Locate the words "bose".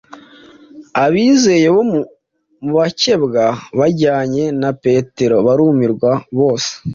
6.37-6.71